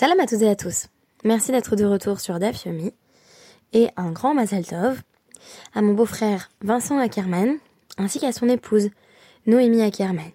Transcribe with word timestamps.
Shalom 0.00 0.18
à 0.18 0.24
toutes 0.24 0.40
et 0.40 0.48
à 0.48 0.56
tous. 0.56 0.86
Merci 1.24 1.52
d'être 1.52 1.76
de 1.76 1.84
retour 1.84 2.20
sur 2.20 2.38
Daf 2.38 2.64
Yomi. 2.64 2.94
Et 3.74 3.90
un 3.98 4.12
grand 4.12 4.32
Mazal 4.32 4.64
Tov 4.64 4.98
à 5.74 5.82
mon 5.82 5.92
beau-frère 5.92 6.48
Vincent 6.62 6.96
Ackerman 6.96 7.58
ainsi 7.98 8.18
qu'à 8.18 8.32
son 8.32 8.48
épouse 8.48 8.88
Noémie 9.44 9.82
Ackerman 9.82 10.30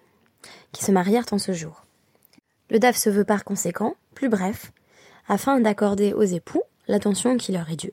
qui 0.70 0.84
se 0.84 0.92
marièrent 0.92 1.26
en 1.32 1.38
ce 1.38 1.50
jour. 1.50 1.84
Le 2.70 2.78
DAF 2.78 2.96
se 2.96 3.10
veut 3.10 3.24
par 3.24 3.42
conséquent 3.42 3.96
plus 4.14 4.28
bref 4.28 4.70
afin 5.26 5.58
d'accorder 5.58 6.12
aux 6.12 6.22
époux 6.22 6.62
l'attention 6.86 7.36
qui 7.36 7.50
leur 7.50 7.68
est 7.68 7.74
due 7.74 7.92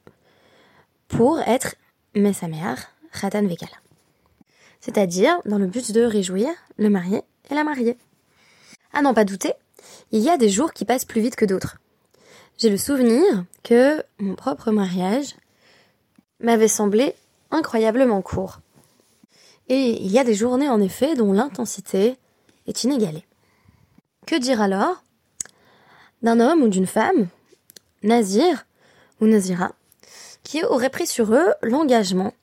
pour 1.08 1.40
être 1.40 1.74
Mesamear 2.14 2.78
Khatan 3.20 3.48
Vekala. 3.48 3.78
C'est-à-dire 4.80 5.40
dans 5.46 5.58
le 5.58 5.66
but 5.66 5.92
de 5.92 6.04
réjouir 6.04 6.50
le 6.78 6.92
marié 6.92 7.24
et 7.50 7.56
la 7.56 7.64
mariée. 7.64 7.98
À 8.94 9.02
n'en 9.02 9.16
pas 9.16 9.26
douter, 9.26 9.54
il 10.12 10.22
y 10.22 10.30
a 10.30 10.38
des 10.38 10.50
jours 10.50 10.74
qui 10.74 10.86
passent 10.86 11.06
plus 11.06 11.22
vite 11.22 11.36
que 11.36 11.46
d'autres. 11.46 11.78
J'ai 12.58 12.70
le 12.70 12.78
souvenir 12.78 13.24
que 13.64 14.04
mon 14.20 14.36
propre 14.36 14.72
mariage 14.72 15.36
m'avait 16.40 16.68
semblé 16.68 17.16
incroyablement 17.52 18.22
court. 18.22 18.60
Et 19.70 20.02
il 20.02 20.12
y 20.12 20.20
a 20.20 20.24
des 20.24 20.36
journées 20.36 20.70
en 20.70 20.82
effet 20.82 21.16
dont 21.16 21.34
l'intensité 21.34 22.18
est 22.68 22.84
inégalée. 22.84 23.26
Que 24.28 24.36
dire 24.36 24.62
alors 24.62 25.04
d'un 26.22 26.40
homme 26.40 26.62
ou 26.62 26.70
d'une 26.70 26.88
femme, 26.88 27.28
Nazir 28.02 28.66
ou 29.20 29.28
Nazira, 29.28 29.74
qui 30.44 30.64
aurait 30.64 30.90
pris 30.90 31.08
sur 31.08 31.34
eux 31.34 31.54
l'engagement 31.62 32.34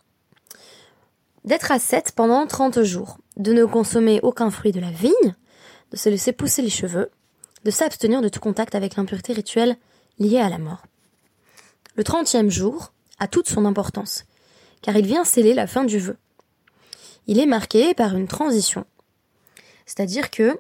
d'être 1.45 1.73
à 1.73 1.79
7 1.79 2.13
pendant 2.15 2.47
30 2.47 2.83
jours, 2.83 3.19
de 3.37 3.53
ne 3.53 3.65
consommer 3.65 4.21
aucun 4.23 4.51
fruit 4.51 4.73
de 4.73 4.81
la 4.81 4.91
vigne, 4.91 5.35
de 5.91 5.97
se 5.97 6.09
laisser 6.09 6.33
pousser 6.33 6.63
les 6.63 6.71
cheveux, 6.71 7.11
de 7.65 7.71
s'abstenir 7.71 8.23
de 8.23 8.29
tout 8.29 8.41
contact 8.41 8.75
avec 8.75 8.97
l'impureté 8.97 9.33
rituelle 9.33 9.77
liée 10.19 10.41
à 10.41 10.49
la 10.49 10.59
mort. 10.59 10.85
Le 11.97 12.05
trentième 12.05 12.51
jour 12.51 12.93
a 13.19 13.29
toute 13.29 13.49
son 13.49 13.65
importance, 13.65 14.25
car 14.83 14.97
il 14.97 15.07
vient 15.07 15.25
sceller 15.25 15.55
la 15.55 15.67
fin 15.67 15.85
du 15.85 15.99
vœu. 15.99 16.17
Il 17.27 17.39
est 17.39 17.47
marqué 17.47 17.95
par 17.95 18.17
une 18.17 18.29
transition. 18.29 18.87
C'est-à-dire 19.87 20.31
que 20.31 20.59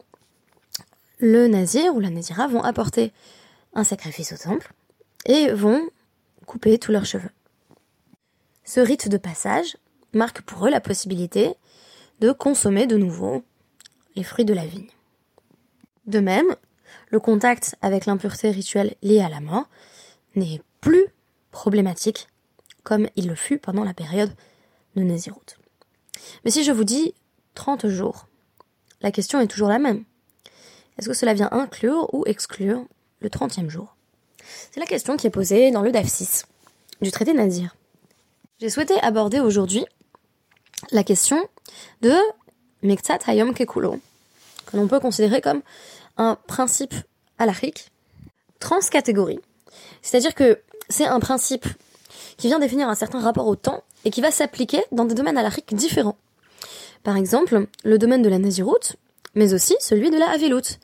le 1.19 1.49
nazir 1.49 1.95
ou 1.95 2.01
la 2.01 2.11
nazira 2.11 2.47
vont 2.49 2.63
apporter 2.63 3.13
un 3.75 3.85
sacrifice 3.85 4.33
au 4.33 4.37
temple 4.37 4.73
et 5.27 5.53
vont 5.53 5.89
couper 6.47 6.79
tous 6.79 6.93
leurs 6.93 7.07
cheveux. 7.07 7.31
Ce 8.65 8.81
rite 8.81 9.09
de 9.09 9.17
passage 9.17 9.77
marque 10.13 10.43
pour 10.43 10.67
eux 10.67 10.71
la 10.71 10.81
possibilité 10.81 11.55
de 12.21 12.33
consommer 12.33 12.87
de 12.87 12.97
nouveau 12.97 13.43
les 14.17 14.25
fruits 14.25 14.45
de 14.45 14.55
la 14.55 14.67
vigne. 14.67 14.91
De 16.07 16.21
même, 16.21 16.57
le 17.09 17.21
contact 17.21 17.77
avec 17.83 18.07
l'impureté 18.07 18.51
rituelle 18.51 18.95
liée 19.03 19.21
à 19.21 19.29
la 19.29 19.41
mort 19.41 19.69
n'est 20.35 20.63
plus 20.81 21.07
problématique 21.51 22.29
comme 22.83 23.09
il 23.17 23.27
le 23.29 23.35
fut 23.35 23.59
pendant 23.59 23.85
la 23.85 23.95
période 23.95 24.33
de 24.97 25.03
Nézirut. 25.03 25.59
Mais 26.45 26.51
si 26.51 26.65
je 26.65 26.73
vous 26.73 26.85
dis 26.85 27.15
30 27.55 27.89
jours, 27.89 28.27
la 29.01 29.11
question 29.11 29.41
est 29.41 29.47
toujours 29.47 29.69
la 29.69 29.79
même. 29.79 30.05
Est-ce 30.99 31.09
que 31.09 31.15
cela 31.15 31.35
vient 31.35 31.49
inclure 31.53 32.13
ou 32.15 32.25
exclure 32.27 32.85
le 33.21 33.29
30e 33.29 33.69
jour? 33.69 33.97
C'est 34.71 34.81
la 34.81 34.87
question 34.87 35.17
qui 35.17 35.27
est 35.27 35.31
posée 35.31 35.71
dans 35.71 35.83
le 35.83 35.93
DAF 35.93 36.09
6 36.09 36.47
du 37.01 37.11
traité 37.11 37.33
Nazir. 37.33 37.75
J'ai 38.61 38.69
souhaité 38.69 38.95
aborder 39.01 39.41
aujourd'hui 39.41 39.85
la 40.93 41.05
question 41.05 41.43
de 42.03 42.15
Mektat 42.83 43.19
Hayom 43.27 43.55
Kekulo, 43.55 43.99
que 44.67 44.77
l'on 44.77 44.89
peut 44.89 45.01
considérer 45.01 45.41
comme 45.41 45.63
un 46.17 46.37
principe 46.47 46.95
halachique 47.39 47.91
transcatégorie. 48.59 49.41
C'est-à-dire 50.03 50.35
que 50.35 50.61
c'est 50.89 51.07
un 51.07 51.21
principe 51.21 51.67
qui 52.37 52.49
vient 52.49 52.59
définir 52.59 52.89
un 52.89 52.95
certain 52.95 53.21
rapport 53.21 53.47
au 53.47 53.57
temps 53.57 53.83
et 54.05 54.11
qui 54.11 54.21
va 54.21 54.31
s'appliquer 54.31 54.83
dans 54.93 55.05
des 55.05 55.15
domaines 55.15 55.39
halachiques 55.39 55.75
différents. 55.75 56.17
Par 57.03 57.17
exemple, 57.17 57.67
le 57.85 57.99
domaine 57.99 58.23
de 58.23 58.29
la 58.29 58.39
Naziroute, 58.39 58.97
mais 59.35 59.55
aussi 59.55 59.75
celui 59.81 60.11
de 60.11 60.19
la 60.19 60.31
Havilut, 60.31 60.79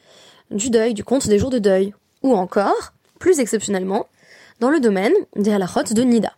du 0.51 0.71
deuil, 0.71 0.95
du 0.95 1.05
compte 1.05 1.29
des 1.29 1.39
jours 1.39 1.51
de 1.51 1.59
deuil, 1.59 1.95
ou 2.23 2.35
encore, 2.35 2.93
plus 3.19 3.41
exceptionnellement, 3.41 4.07
dans 4.61 4.71
le 4.71 4.81
domaine 4.81 5.13
des 5.35 5.53
halachot 5.53 5.83
de 5.95 6.03
Nida. 6.03 6.33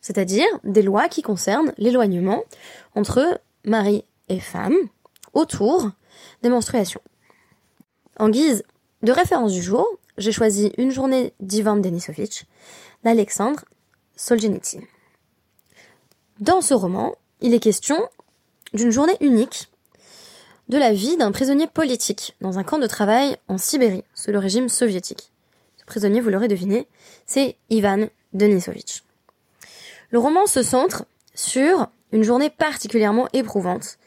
C'est-à-dire 0.00 0.46
des 0.64 0.82
lois 0.82 1.08
qui 1.08 1.22
concernent 1.22 1.72
l'éloignement 1.78 2.42
entre 2.94 3.40
mari 3.64 4.04
et 4.28 4.40
femme 4.40 4.76
autour 5.32 5.90
des 6.42 6.50
menstruations. 6.50 7.00
En 8.18 8.28
guise 8.28 8.62
de 9.02 9.12
référence 9.12 9.52
du 9.52 9.62
jour, 9.62 9.86
j'ai 10.18 10.30
choisi 10.30 10.72
une 10.78 10.92
journée 10.92 11.32
d'Ivan 11.40 11.76
Denisovitch 11.76 12.44
d'Alexandre 13.02 13.64
Solzhenitsyn. 14.16 14.82
Dans 16.38 16.60
ce 16.60 16.74
roman, 16.74 17.16
il 17.40 17.54
est 17.54 17.60
question 17.60 17.96
d'une 18.72 18.92
journée 18.92 19.16
unique 19.20 19.68
de 20.68 20.78
la 20.78 20.92
vie 20.92 21.16
d'un 21.16 21.32
prisonnier 21.32 21.66
politique 21.66 22.36
dans 22.40 22.58
un 22.58 22.64
camp 22.64 22.78
de 22.78 22.86
travail 22.86 23.36
en 23.48 23.58
Sibérie 23.58 24.04
sous 24.14 24.30
le 24.30 24.38
régime 24.38 24.68
soviétique. 24.68 25.32
Ce 25.76 25.84
prisonnier, 25.84 26.20
vous 26.20 26.30
l'aurez 26.30 26.48
deviné, 26.48 26.86
c'est 27.26 27.56
Ivan 27.68 28.06
Denisovitch. 28.32 29.02
Le 30.10 30.18
roman 30.20 30.46
se 30.46 30.62
centre 30.62 31.04
sur 31.34 31.88
une 32.12 32.22
journée 32.22 32.48
particulièrement 32.48 33.28
éprouvante, 33.32 33.98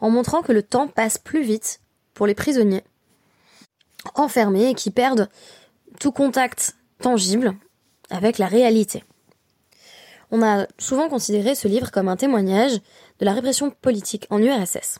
en 0.00 0.10
montrant 0.10 0.42
que 0.42 0.52
le 0.52 0.62
temps 0.62 0.86
passe 0.86 1.16
plus 1.16 1.42
vite 1.42 1.80
pour 2.12 2.26
les 2.26 2.34
prisonniers 2.34 2.84
enfermés 4.14 4.70
et 4.70 4.74
qui 4.74 4.90
perdent 4.90 5.28
tout 6.00 6.12
contact 6.12 6.76
tangible 7.00 7.54
avec 8.10 8.38
la 8.38 8.46
réalité. 8.46 9.04
On 10.30 10.42
a 10.42 10.66
souvent 10.78 11.08
considéré 11.08 11.54
ce 11.54 11.68
livre 11.68 11.90
comme 11.90 12.08
un 12.08 12.16
témoignage 12.16 12.72
de 13.20 13.24
la 13.24 13.32
répression 13.32 13.70
politique 13.70 14.26
en 14.30 14.38
URSS. 14.42 14.98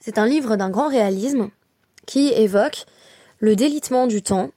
C'est 0.00 0.18
un 0.18 0.26
livre 0.26 0.56
d'un 0.56 0.70
grand 0.70 0.88
réalisme 0.88 1.50
qui 2.06 2.28
évoque 2.28 2.86
le 3.38 3.54
délitement 3.54 4.06
du 4.06 4.22
temps, 4.22 4.50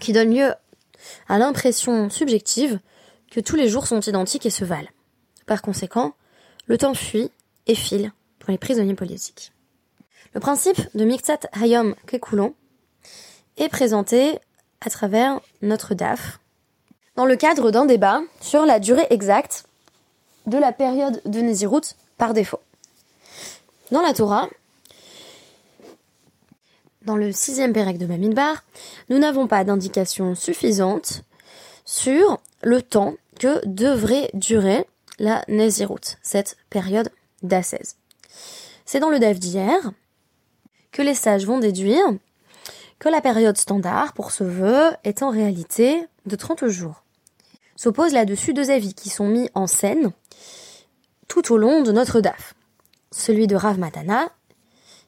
qui 0.00 0.12
donne 0.12 0.34
lieu 0.34 0.52
à 1.28 1.38
l'impression 1.38 2.10
subjective 2.10 2.78
que 3.30 3.40
tous 3.40 3.56
les 3.56 3.68
jours 3.68 3.86
sont 3.86 4.00
identiques 4.00 4.46
et 4.46 4.50
se 4.50 4.64
valent. 4.64 4.90
Par 5.46 5.62
conséquent, 5.62 6.14
le 6.66 6.78
temps 6.78 6.94
fuit 6.94 7.30
et 7.66 7.74
file 7.74 8.12
pour 8.38 8.50
les 8.50 8.58
prisonniers 8.58 8.94
politiques. 8.94 9.52
Le 10.34 10.40
principe 10.40 10.80
de 10.94 11.04
Miktat 11.04 11.40
Hayom 11.52 11.94
Kekulon 12.06 12.54
est 13.56 13.68
présenté 13.68 14.38
à 14.80 14.90
travers 14.90 15.40
notre 15.60 15.94
DAF 15.94 16.40
dans 17.16 17.26
le 17.26 17.36
cadre 17.36 17.70
d'un 17.70 17.84
débat 17.84 18.20
sur 18.40 18.64
la 18.64 18.80
durée 18.80 19.06
exacte 19.10 19.64
de 20.46 20.58
la 20.58 20.72
période 20.72 21.20
de 21.24 21.40
Nézirut 21.40 21.94
par 22.18 22.34
défaut. 22.34 22.60
Dans 23.90 24.02
la 24.02 24.14
Torah, 24.14 24.48
dans 27.04 27.16
le 27.16 27.32
sixième 27.32 27.72
Pérec 27.72 27.98
de 27.98 28.06
Bamidbar, 28.06 28.64
nous 29.08 29.18
n'avons 29.18 29.46
pas 29.46 29.64
d'indication 29.64 30.34
suffisante 30.34 31.22
sur 31.84 32.40
le 32.62 32.80
temps 32.80 33.14
que 33.38 33.60
devrait 33.66 34.30
durer 34.34 34.86
la 35.18 35.44
Nézirut, 35.48 36.16
cette 36.22 36.56
période 36.70 37.10
d'ascèse. 37.42 37.96
C'est 38.86 39.00
dans 39.00 39.10
le 39.10 39.18
DAF 39.18 39.38
d'hier 39.38 39.92
que 40.90 41.02
les 41.02 41.14
sages 41.14 41.46
vont 41.46 41.58
déduire 41.58 42.04
que 43.02 43.08
la 43.08 43.20
période 43.20 43.56
standard 43.56 44.12
pour 44.12 44.30
ce 44.30 44.44
vœu 44.44 44.92
est 45.02 45.24
en 45.24 45.30
réalité 45.30 46.06
de 46.24 46.36
30 46.36 46.68
jours. 46.68 47.02
S'opposent 47.74 48.12
là-dessus 48.12 48.54
deux 48.54 48.70
avis 48.70 48.94
qui 48.94 49.08
sont 49.08 49.26
mis 49.26 49.50
en 49.54 49.66
scène 49.66 50.12
tout 51.26 51.52
au 51.52 51.56
long 51.56 51.82
de 51.82 51.90
notre 51.90 52.20
DAF. 52.20 52.54
Celui 53.10 53.48
de 53.48 53.56
Rav 53.56 53.76
Matana, 53.76 54.28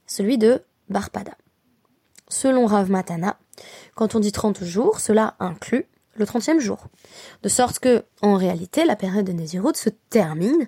celui 0.08 0.38
de 0.38 0.60
Barpada. 0.88 1.36
Selon 2.26 2.66
Rav 2.66 2.90
Matana, 2.90 3.38
quand 3.94 4.16
on 4.16 4.18
dit 4.18 4.32
30 4.32 4.64
jours, 4.64 4.98
cela 4.98 5.36
inclut 5.38 5.86
le 6.16 6.24
30e 6.24 6.58
jour. 6.58 6.88
De 7.44 7.48
sorte 7.48 7.78
que, 7.78 8.04
en 8.22 8.34
réalité, 8.34 8.84
la 8.84 8.96
période 8.96 9.24
de 9.24 9.32
Nézirut 9.32 9.76
se 9.76 9.90
termine 10.10 10.66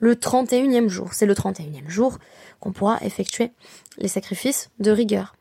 le 0.00 0.14
31e 0.14 0.88
jour. 0.88 1.12
C'est 1.12 1.26
le 1.26 1.34
31e 1.34 1.90
jour 1.90 2.18
qu'on 2.60 2.72
pourra 2.72 2.98
effectuer 3.02 3.52
les 3.98 4.08
sacrifices 4.08 4.70
de 4.78 4.90
rigueur. 4.90 5.34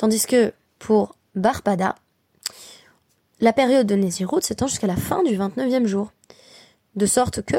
Tandis 0.00 0.24
que 0.24 0.54
pour 0.78 1.14
Barpada, 1.34 1.94
la 3.38 3.52
période 3.52 3.86
de 3.86 3.94
Nézirut 3.94 4.40
s'étend 4.40 4.66
jusqu'à 4.66 4.86
la 4.86 4.96
fin 4.96 5.22
du 5.22 5.36
29e 5.36 5.84
jour. 5.84 6.10
De 6.94 7.04
sorte 7.04 7.42
que 7.42 7.56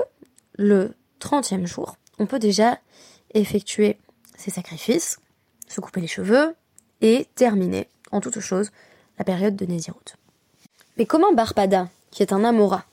le 0.53 0.95
30e 1.19 1.67
jour, 1.67 1.97
on 2.17 2.25
peut 2.25 2.39
déjà 2.39 2.79
effectuer 3.35 3.99
ses 4.35 4.49
sacrifices, 4.49 5.19
se 5.67 5.81
couper 5.81 6.01
les 6.01 6.07
cheveux 6.07 6.55
et 7.01 7.27
terminer, 7.35 7.87
en 8.11 8.21
toute 8.21 8.39
chose, 8.39 8.71
la 9.19 9.23
période 9.23 9.55
de 9.55 9.67
Nézirut. 9.67 10.17
Mais 10.97 11.05
comment 11.05 11.33
Barpada, 11.33 11.89
qui 12.09 12.23
est 12.23 12.33
un 12.33 12.43
Amora, 12.43 12.85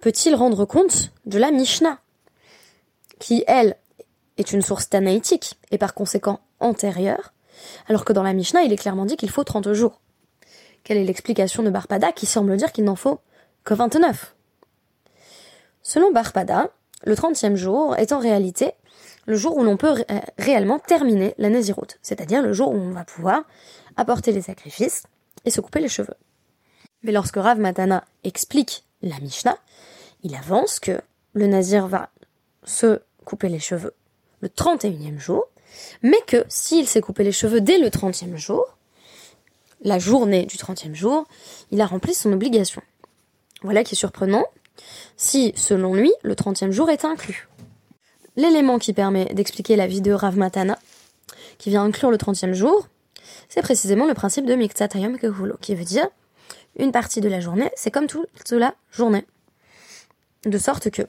peut-il 0.00 0.34
rendre 0.34 0.64
compte 0.64 1.12
de 1.26 1.36
la 1.36 1.50
Mishnah, 1.50 1.98
qui, 3.18 3.44
elle, 3.46 3.76
est 4.38 4.50
une 4.54 4.62
source 4.62 4.88
tanaïtique 4.88 5.58
et 5.70 5.76
par 5.76 5.92
conséquent 5.92 6.40
antérieure 6.58 7.33
alors 7.88 8.04
que 8.04 8.12
dans 8.12 8.22
la 8.22 8.32
Mishnah, 8.32 8.62
il 8.62 8.72
est 8.72 8.76
clairement 8.76 9.06
dit 9.06 9.16
qu'il 9.16 9.30
faut 9.30 9.44
30 9.44 9.72
jours. 9.72 10.00
quelle 10.82 10.98
est 10.98 11.04
l'explication 11.04 11.62
de 11.62 11.70
Barpada 11.70 12.12
qui 12.12 12.26
semble 12.26 12.56
dire 12.56 12.72
qu'il 12.72 12.84
n'en 12.84 12.96
faut 12.96 13.20
que 13.64 13.74
29 13.74 14.34
Selon 15.82 16.12
Barpada, 16.12 16.70
le 17.04 17.14
30e 17.14 17.56
jour 17.56 17.96
est 17.96 18.12
en 18.12 18.18
réalité 18.18 18.72
le 19.26 19.36
jour 19.36 19.56
où 19.56 19.64
l'on 19.64 19.76
peut 19.76 20.04
réellement 20.38 20.78
terminer 20.78 21.34
la 21.38 21.48
Néziroute, 21.48 21.98
c'est-à-dire 22.02 22.42
le 22.42 22.52
jour 22.52 22.70
où 22.70 22.76
on 22.76 22.90
va 22.90 23.04
pouvoir 23.04 23.44
apporter 23.96 24.32
les 24.32 24.42
sacrifices 24.42 25.04
et 25.44 25.50
se 25.50 25.60
couper 25.60 25.80
les 25.80 25.88
cheveux. 25.88 26.14
Mais 27.02 27.12
lorsque 27.12 27.36
Rav 27.36 27.58
Matana 27.58 28.04
explique 28.22 28.84
la 29.02 29.18
Mishnah, 29.20 29.56
il 30.22 30.34
avance 30.34 30.78
que 30.80 31.00
le 31.32 31.46
Nazir 31.46 31.86
va 31.86 32.10
se 32.64 33.00
couper 33.24 33.48
les 33.48 33.58
cheveux 33.58 33.94
le 34.40 34.48
31e 34.48 35.18
jour, 35.18 35.46
mais 36.02 36.20
que 36.26 36.44
s'il 36.48 36.86
s'est 36.88 37.00
coupé 37.00 37.24
les 37.24 37.32
cheveux 37.32 37.60
dès 37.60 37.78
le 37.78 37.88
30e 37.88 38.36
jour, 38.36 38.76
la 39.82 39.98
journée 39.98 40.46
du 40.46 40.56
30e 40.56 40.94
jour, 40.94 41.26
il 41.70 41.80
a 41.80 41.86
rempli 41.86 42.14
son 42.14 42.32
obligation. 42.32 42.82
Voilà 43.62 43.84
qui 43.84 43.94
est 43.94 43.98
surprenant, 43.98 44.44
si, 45.16 45.52
selon 45.56 45.94
lui, 45.94 46.12
le 46.22 46.34
30e 46.34 46.70
jour 46.70 46.90
est 46.90 47.04
inclus. 47.04 47.48
L'élément 48.36 48.78
qui 48.78 48.92
permet 48.92 49.26
d'expliquer 49.26 49.76
la 49.76 49.86
vie 49.86 50.00
de 50.00 50.12
Rav 50.12 50.36
Matana, 50.36 50.78
qui 51.58 51.70
vient 51.70 51.84
inclure 51.84 52.10
le 52.10 52.16
30e 52.16 52.52
jour, 52.52 52.88
c'est 53.48 53.62
précisément 53.62 54.06
le 54.06 54.14
principe 54.14 54.46
de 54.46 54.54
Miktsatayam 54.54 55.18
Kehulo, 55.18 55.56
qui 55.60 55.74
veut 55.74 55.84
dire 55.84 56.08
une 56.76 56.92
partie 56.92 57.20
de 57.20 57.28
la 57.28 57.40
journée, 57.40 57.70
c'est 57.76 57.90
comme 57.90 58.06
toute 58.06 58.50
la 58.50 58.74
journée. 58.90 59.24
De 60.44 60.58
sorte 60.58 60.90
que, 60.90 61.02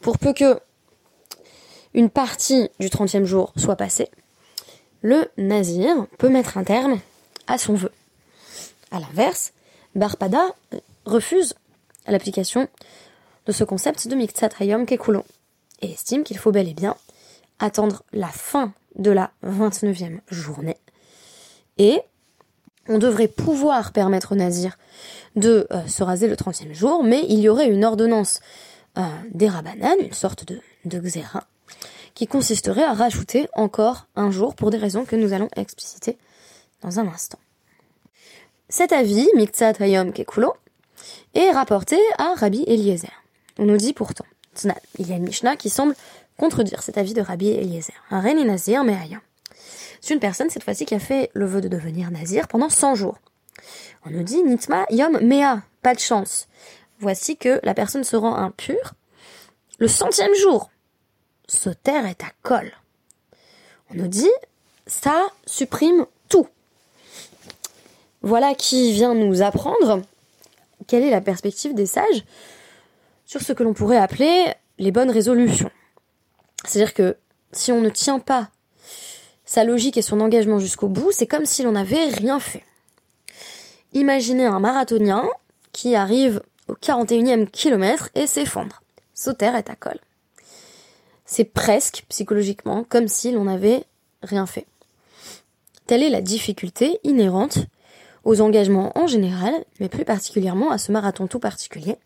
pour 0.00 0.18
peu 0.18 0.32
que 0.32 0.58
une 1.94 2.10
partie 2.10 2.68
du 2.80 2.88
30e 2.88 3.24
jour 3.24 3.52
soit 3.56 3.76
passée, 3.76 4.08
le 5.02 5.28
nazir 5.36 6.06
peut 6.18 6.28
mettre 6.28 6.58
un 6.58 6.64
terme 6.64 7.00
à 7.46 7.58
son 7.58 7.74
vœu. 7.74 7.90
A 8.90 9.00
l'inverse, 9.00 9.52
Barpada 9.94 10.54
refuse 11.04 11.54
l'application 12.06 12.68
de 13.46 13.52
ce 13.52 13.64
concept 13.64 14.08
de 14.08 14.14
Miktsat 14.14 14.50
Hayom 14.60 14.86
Kekulo 14.86 15.24
et 15.80 15.92
estime 15.92 16.22
qu'il 16.22 16.38
faut 16.38 16.52
bel 16.52 16.68
et 16.68 16.74
bien 16.74 16.96
attendre 17.58 18.02
la 18.12 18.28
fin 18.28 18.72
de 18.96 19.10
la 19.10 19.32
29e 19.44 20.20
journée 20.30 20.76
et 21.78 22.00
on 22.88 22.98
devrait 22.98 23.28
pouvoir 23.28 23.92
permettre 23.92 24.32
au 24.32 24.34
nazir 24.34 24.76
de 25.36 25.66
euh, 25.70 25.86
se 25.86 26.02
raser 26.02 26.28
le 26.28 26.34
30e 26.34 26.72
jour, 26.72 27.04
mais 27.04 27.24
il 27.28 27.38
y 27.38 27.48
aurait 27.48 27.68
une 27.68 27.84
ordonnance 27.84 28.40
euh, 28.98 29.02
des 29.32 29.48
Rabbanan, 29.48 29.96
une 30.00 30.12
sorte 30.12 30.46
de, 30.46 30.60
de 30.84 30.98
qui 32.14 32.26
consisterait 32.26 32.84
à 32.84 32.92
rajouter 32.92 33.48
encore 33.54 34.06
un 34.16 34.30
jour 34.30 34.54
pour 34.54 34.70
des 34.70 34.78
raisons 34.78 35.04
que 35.04 35.16
nous 35.16 35.32
allons 35.32 35.48
expliciter 35.56 36.18
dans 36.82 37.00
un 37.00 37.08
instant. 37.08 37.38
Cet 38.68 38.92
avis, 38.92 39.28
Miktsat 39.34 39.74
Hayom 39.80 40.12
Kekulo, 40.12 40.54
est 41.34 41.50
rapporté 41.50 41.98
à 42.18 42.34
Rabbi 42.34 42.64
Eliezer. 42.66 43.12
On 43.58 43.64
nous 43.64 43.76
dit 43.76 43.92
pourtant, 43.92 44.24
il 44.98 45.08
y 45.08 45.12
a 45.12 45.16
une 45.16 45.24
Mishnah 45.24 45.56
qui 45.56 45.70
semble 45.70 45.94
contredire 46.36 46.82
cet 46.82 46.98
avis 46.98 47.14
de 47.14 47.20
Rabbi 47.20 47.48
Eliezer. 47.50 47.94
Un 48.10 48.22
nazir, 48.44 48.84
mais 48.84 48.96
ailleurs. 48.96 49.20
C'est 50.00 50.14
une 50.14 50.20
personne, 50.20 50.50
cette 50.50 50.64
fois-ci, 50.64 50.84
qui 50.84 50.94
a 50.94 50.98
fait 50.98 51.30
le 51.32 51.46
vœu 51.46 51.60
de 51.60 51.68
devenir 51.68 52.10
nazir 52.10 52.48
pendant 52.48 52.68
100 52.68 52.96
jours. 52.96 53.18
On 54.04 54.10
nous 54.10 54.24
dit, 54.24 54.42
Nitma 54.42 54.84
Yom 54.90 55.20
Mea, 55.20 55.62
pas 55.82 55.94
de 55.94 56.00
chance. 56.00 56.48
Voici 56.98 57.36
que 57.36 57.60
la 57.62 57.74
personne 57.74 58.04
se 58.04 58.16
rend 58.16 58.34
impure 58.34 58.94
le 59.78 59.86
centième 59.86 60.34
jour. 60.34 60.71
Ce 61.46 61.70
terre 61.70 62.06
est 62.06 62.22
à 62.22 62.30
col. 62.42 62.72
On 63.90 63.94
nous 63.94 64.08
dit, 64.08 64.30
ça 64.86 65.26
supprime 65.46 66.06
tout. 66.28 66.48
Voilà 68.22 68.54
qui 68.54 68.92
vient 68.92 69.14
nous 69.14 69.42
apprendre 69.42 70.02
quelle 70.86 71.02
est 71.02 71.10
la 71.10 71.20
perspective 71.20 71.74
des 71.74 71.86
sages 71.86 72.24
sur 73.26 73.40
ce 73.40 73.52
que 73.52 73.62
l'on 73.62 73.74
pourrait 73.74 73.98
appeler 73.98 74.52
les 74.78 74.92
bonnes 74.92 75.10
résolutions. 75.10 75.70
C'est-à-dire 76.64 76.94
que 76.94 77.16
si 77.52 77.72
on 77.72 77.80
ne 77.80 77.90
tient 77.90 78.18
pas 78.18 78.50
sa 79.44 79.64
logique 79.64 79.96
et 79.96 80.02
son 80.02 80.20
engagement 80.20 80.58
jusqu'au 80.58 80.88
bout, 80.88 81.12
c'est 81.12 81.26
comme 81.26 81.46
si 81.46 81.62
l'on 81.62 81.72
n'avait 81.72 82.06
rien 82.06 82.40
fait. 82.40 82.64
Imaginez 83.92 84.46
un 84.46 84.60
marathonien 84.60 85.28
qui 85.72 85.94
arrive 85.94 86.42
au 86.68 86.74
41e 86.74 87.48
kilomètre 87.48 88.08
et 88.14 88.26
s'effondre. 88.26 88.82
Sauter 89.14 89.52
est 89.56 89.68
à 89.68 89.74
col. 89.74 89.98
C'est 91.32 91.44
presque, 91.44 92.04
psychologiquement, 92.10 92.84
comme 92.86 93.08
si 93.08 93.32
l'on 93.32 93.44
n'avait 93.44 93.86
rien 94.22 94.44
fait. 94.44 94.66
Telle 95.86 96.02
est 96.02 96.10
la 96.10 96.20
difficulté 96.20 97.00
inhérente 97.04 97.56
aux 98.24 98.42
engagements 98.42 98.92
en 98.98 99.06
général, 99.06 99.54
mais 99.80 99.88
plus 99.88 100.04
particulièrement 100.04 100.70
à 100.70 100.76
ce 100.76 100.92
marathon 100.92 101.26
tout 101.28 101.38
particulier, 101.38 101.96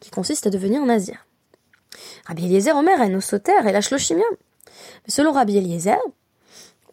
qui 0.00 0.08
consiste 0.08 0.46
à 0.46 0.50
devenir 0.50 0.82
nazir. 0.86 1.26
Rabbi 2.24 2.46
Eliezer 2.46 2.74
Omer 2.74 3.02
est 3.02 3.20
sauter 3.20 3.52
et 3.52 3.70
lâche 3.70 3.90
Mais 3.92 4.22
selon 5.08 5.32
Rabbi 5.32 5.58
Eliezer, 5.58 6.00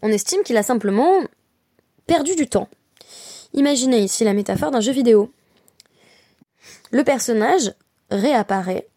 on 0.02 0.10
estime 0.10 0.44
qu'il 0.44 0.58
a 0.58 0.64
simplement 0.64 1.22
perdu 2.06 2.36
du 2.36 2.50
temps. 2.50 2.68
Imaginez 3.54 4.00
ici 4.00 4.26
la 4.26 4.34
métaphore 4.34 4.72
d'un 4.72 4.82
jeu 4.82 4.92
vidéo. 4.92 5.32
Le 6.92 7.06
personnage 7.06 7.74
réapparaît, 8.10 8.90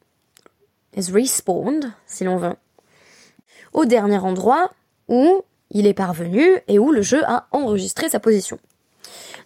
is 0.97 1.13
respawned, 1.13 1.93
si 2.05 2.25
l'on 2.25 2.37
veut, 2.37 2.57
au 3.73 3.85
dernier 3.85 4.19
endroit 4.19 4.71
où 5.09 5.43
il 5.71 5.87
est 5.87 5.95
parvenu 5.95 6.45
et 6.69 6.79
où 6.79 6.91
le 6.91 7.03
jeu 7.03 7.23
a 7.25 7.47
enregistré 7.53 8.09
sa 8.09 8.21
position. 8.21 8.59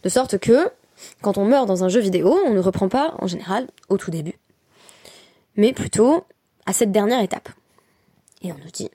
De 0.03 0.09
sorte 0.09 0.39
que, 0.39 0.71
quand 1.23 1.39
on 1.39 1.45
meurt 1.45 1.67
dans 1.67 1.85
un 1.85 1.89
jeu 1.89 2.01
vidéo, 2.01 2.39
on 2.47 2.53
ne 2.53 2.61
reprend 2.61 2.89
pas, 2.89 3.15
en 3.19 3.27
général, 3.27 3.69
au 3.89 3.97
tout 3.97 4.11
début, 4.11 4.39
mais 5.57 5.73
plutôt 5.73 6.25
à 6.67 6.73
cette 6.73 6.93
dernière 6.93 7.23
étape. 7.23 7.49
Et 8.43 8.53
on 8.53 8.57
nous 8.57 8.71
dit, 8.73 8.91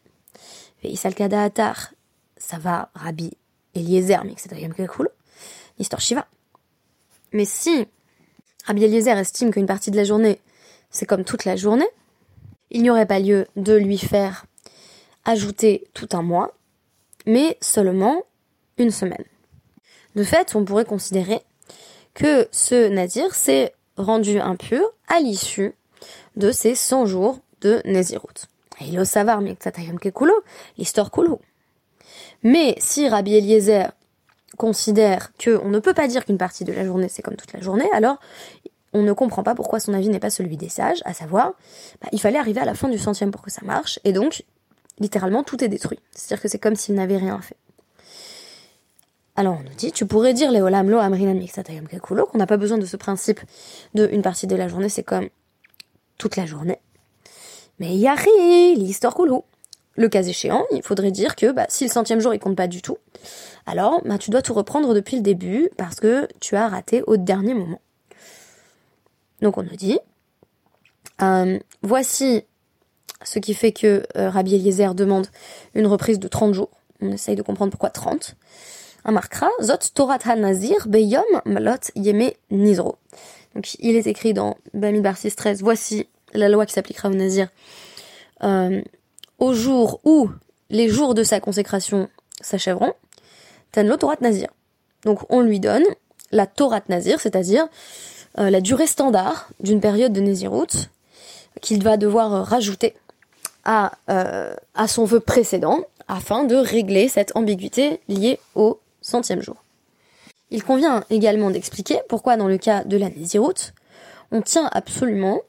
Veïsalkada 0.84 1.44
Atar, 1.44 1.94
ça 2.38 2.58
va, 2.58 2.90
Rabbi 2.96 3.31
Eliezer, 3.76 4.24
mais 4.24 4.34
c'est 4.38 4.52
l'histoire 5.78 6.02
Shiva. 6.02 6.28
Mais 7.31 7.46
si 7.46 7.88
Rabbi 8.66 8.84
Eliezer 8.84 9.18
estime 9.18 9.52
qu'une 9.52 9.66
partie 9.66 9.92
de 9.92 9.96
la 9.96 10.04
journée, 10.04 10.40
c'est 10.90 11.06
comme 11.06 11.24
toute 11.24 11.46
la 11.46 11.56
journée, 11.56 11.88
il 12.72 12.81
n'y 12.81 12.90
aurait 12.90 13.06
pas 13.06 13.20
lieu 13.20 13.48
de 13.56 13.74
lui 13.74 13.98
faire 13.98 14.46
ajouter 15.25 15.88
tout 15.94 16.10
un 16.13 16.21
mois, 16.21 16.54
mais 17.25 17.57
seulement 17.62 18.24
une 18.77 18.92
semaine. 18.92 19.24
De 20.16 20.24
fait, 20.24 20.56
on 20.56 20.66
pourrait 20.66 20.86
considérer 20.86 21.42
que 22.13 22.48
ce 22.51 22.89
nadir 22.89 23.33
s'est 23.35 23.73
rendu 23.97 24.40
impur 24.40 24.81
à 25.07 25.19
l'issue 25.19 25.76
de 26.35 26.52
ces 26.52 26.76
100 26.76 27.06
jours 27.06 27.40
de 27.61 27.81
le 27.85 29.04
savoir, 29.04 29.42
mais 29.42 29.56
kulo. 30.14 31.42
Mais 32.44 32.76
si 32.80 33.09
Rabbi 33.09 33.35
Eliezer 33.35 33.92
considère 34.57 35.33
que 35.38 35.59
on 35.64 35.69
ne 35.69 35.80
peut 35.80 35.94
pas 35.94 36.07
dire 36.07 36.26
qu'une 36.26 36.38
partie 36.38 36.64
de 36.64 36.73
la 36.73 36.85
journée 36.85 37.07
c'est 37.09 37.21
comme 37.21 37.35
toute 37.35 37.54
la 37.54 37.61
journée, 37.61 37.90
alors 37.94 38.18
on 38.94 39.04
ne 39.04 39.14
comprend 39.14 39.44
pas 39.44 39.56
pourquoi 39.56 39.80
son 39.80 39.94
avis 39.94 40.09
n'est 40.09 40.19
pas 40.19 40.30
celui 40.30 40.57
des 40.57 40.69
sages, 40.69 41.02
à 41.06 41.14
savoir, 41.14 41.54
bah, 42.02 42.09
il 42.11 42.19
fallait 42.19 42.40
arriver 42.40 42.61
à 42.61 42.66
la 42.66 42.73
fin 42.73 42.90
du 42.90 42.97
centième 42.97 43.31
pour 43.31 43.42
que 43.42 43.52
ça 43.52 43.61
marche, 43.64 43.99
et 44.04 44.14
donc, 44.14 44.44
littéralement, 45.00 45.44
tout 45.44 45.64
est 45.64 45.68
détruit. 45.68 46.00
C'est-à-dire 46.12 46.42
que 46.42 46.48
c'est 46.48 46.60
comme 46.60 46.76
s'il 46.76 46.96
n'avait 46.96 47.18
rien 47.18 47.40
fait. 47.42 47.58
Alors 49.36 49.58
on 49.58 49.64
nous 49.64 49.76
dit, 49.78 49.94
tu 49.94 50.06
pourrais 50.06 50.34
dire 50.34 50.52
les 50.52 50.60
olam 50.60 50.90
lo 50.90 50.98
amrinan 50.98 51.40
kekulo, 51.90 52.26
qu'on 52.26 52.38
n'a 52.38 52.46
pas 52.46 52.58
besoin 52.58 52.78
de 52.78 52.86
ce 52.86 52.98
principe 52.98 53.40
de 53.94 54.06
une 54.12 54.22
partie 54.22 54.48
de 54.48 54.56
la 54.56 54.68
journée, 54.68 54.90
c'est 54.90 55.04
comme 55.04 55.30
toute 56.18 56.36
la 56.36 56.46
journée. 56.46 56.80
Mais 57.80 57.96
yari, 57.96 58.76
l'histoire 58.76 59.16
kulo. 59.16 59.46
Le 59.96 60.08
cas 60.10 60.24
échéant, 60.24 60.66
il 60.72 60.84
faudrait 60.84 61.12
dire 61.12 61.36
que 61.36 61.52
bah, 61.52 61.66
si 61.70 61.86
le 61.86 61.90
centième 61.90 62.20
jour 62.20 62.34
il 62.34 62.40
compte 62.40 62.56
pas 62.56 62.68
du 62.68 62.82
tout, 62.82 62.98
alors 63.66 64.02
bah, 64.04 64.18
tu 64.18 64.30
dois 64.30 64.42
tout 64.42 64.54
reprendre 64.54 64.94
depuis 64.94 65.16
le 65.16 65.22
début 65.22 65.70
parce 65.78 66.02
que 66.02 66.28
tu 66.40 66.56
as 66.56 66.68
raté 66.68 67.04
au 67.08 67.16
dernier 67.16 67.54
moment. 67.54 67.82
Donc 69.42 69.58
on 69.58 69.64
nous 69.64 69.76
dit, 69.76 70.00
euh, 71.22 71.60
voici 71.82 72.44
ce 73.23 73.40
qui 73.40 73.54
fait 73.54 73.71
que 73.71 74.04
euh, 74.18 74.30
Rabbi 74.30 74.56
Eliezer 74.56 74.95
demande 74.95 75.28
une 75.76 75.88
reprise 75.88 76.19
de 76.19 76.28
30 76.28 76.54
jours. 76.54 76.69
On 77.02 77.11
essaye 77.11 77.35
de 77.35 77.42
comprendre 77.42 77.71
pourquoi 77.71 77.90
30 77.90 78.35
marquera 79.11 79.49
Zot 79.61 79.78
Torat 79.94 80.19
HaNazir 80.26 80.88
Beyom 80.88 81.23
Malot 81.45 81.92
Yeme 81.95 82.31
Nizro. 82.52 82.97
Donc 83.56 83.76
il 83.80 83.95
est 83.95 84.07
écrit 84.07 84.33
dans 84.33 84.57
Bamidbar 84.73 85.16
6.13, 85.16 85.59
voici 85.61 86.07
la 86.33 86.49
loi 86.49 86.66
qui 86.66 86.73
s'appliquera 86.73 87.09
au 87.09 87.14
Nazir 87.14 87.49
euh, 88.44 88.81
au 89.40 89.54
jour 89.54 89.99
où 90.04 90.30
les 90.69 90.90
jours 90.90 91.14
de 91.16 91.23
sa 91.23 91.40
consécration 91.40 92.09
s'achèveront, 92.42 92.94
Tanlo 93.71 93.97
Torat 93.97 94.18
Nazir. 94.21 94.49
Donc 95.04 95.19
on 95.30 95.42
lui 95.42 95.59
donne 95.59 95.83
la 96.31 96.45
Torat 96.45 96.81
Nazir, 96.90 97.19
c'est-à-dire 97.19 97.68
euh, 98.38 98.49
la 98.49 98.61
durée 98.61 98.88
standard 98.88 99.49
d'une 99.59 99.81
période 99.81 100.14
de 100.14 100.21
Nazirut 100.21 100.90
qu'il 101.61 101.83
va 101.83 101.97
devoir 101.97 102.45
rajouter 102.45 102.94
à, 103.71 103.92
euh, 104.09 104.52
à 104.73 104.88
son 104.88 105.06
vœu 105.06 105.19
précédent 105.19 105.81
afin 106.07 106.44
de 106.44 106.56
régler 106.56 107.07
cette 107.07 107.35
ambiguïté 107.35 108.02
liée 108.07 108.40
au 108.56 108.80
centième 108.99 109.44
jour. 109.44 109.57
Il 110.49 110.64
convient 110.64 111.04
également 111.11 111.52
d'expliquer 111.52 111.99
pourquoi 112.09 112.35
dans 112.35 112.47
le 112.47 112.57
cas 112.57 112.83
de 112.83 112.97
la 112.97 113.11
Nésiroute, 113.11 113.76
on 114.31 114.42
tient 114.42 114.68
absolument 114.71 115.42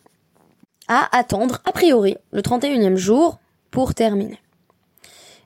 à 0.86 1.08
attendre 1.16 1.62
a 1.64 1.72
priori 1.72 2.18
le 2.30 2.42
31e 2.42 2.96
jour 2.96 3.38
pour 3.70 3.94
terminer. 3.94 4.38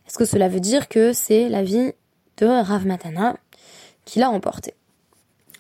Est-ce 0.09 0.19
que 0.19 0.25
cela 0.25 0.49
veut 0.49 0.59
dire 0.59 0.89
que 0.89 1.13
c'est 1.13 1.49
la 1.49 1.63
vie 1.63 1.93
de 2.39 2.47
Rav 2.47 2.89
Matana 2.89 3.37
qui 4.05 4.19
l'a 4.19 4.31
emporté 4.31 4.75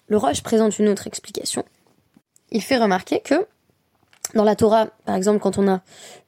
Le 0.08 0.16
Roche 0.16 0.42
présente 0.42 0.80
une 0.80 0.88
autre 0.88 1.06
explication. 1.06 1.64
Il 2.50 2.60
fait 2.60 2.76
remarquer 2.76 3.20
que 3.20 3.46
dans 4.34 4.44
la 4.44 4.56
Torah, 4.56 4.88
par 5.04 5.14
exemple, 5.14 5.38
quand 5.38 5.58
on 5.58 5.68
a 5.68 5.80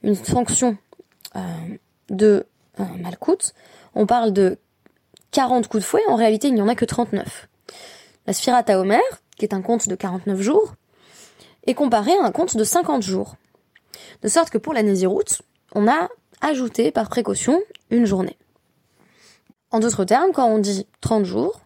une 0.03 0.15
sanction 0.15 0.77
euh, 1.35 1.41
de 2.09 2.47
euh, 2.81 2.85
Malkout, 3.01 3.53
on 3.95 4.07
parle 4.07 4.33
de 4.33 4.59
40 5.33 5.69
coups 5.69 5.83
de 5.83 5.87
fouet, 5.87 6.03
en 6.09 6.17
réalité 6.17 6.49
il 6.49 6.55
n'y 6.55 6.63
en 6.63 6.69
a 6.69 6.75
que 6.75 6.85
39. 6.85 7.49
La 8.27 8.33
Sphirata 8.33 8.81
Omer, 8.81 9.01
qui 9.37 9.45
est 9.45 9.55
un 9.55 9.63
compte 9.63 9.89
de 9.89 9.95
49 9.95 10.41
jours, 10.41 10.75
est 11.67 11.75
comparé 11.75 12.13
à 12.13 12.25
un 12.25 12.31
compte 12.31 12.57
de 12.57 12.65
50 12.65 13.03
jours. 13.03 13.37
De 14.23 14.29
sorte 14.29 14.51
que 14.51 14.59
pour 14.59 14.73
la 14.73 14.83
Néziroute, 14.83 15.43
on 15.75 15.89
a 15.89 16.09
ajouté 16.41 16.91
par 16.91 17.09
précaution 17.09 17.61
une 17.91 18.07
journée. 18.07 18.37
En 19.71 19.81
d'autres 19.81 20.05
termes, 20.05 20.33
quand 20.33 20.47
on 20.47 20.59
dit 20.59 20.87
30 21.01 21.25
jours, 21.25 21.61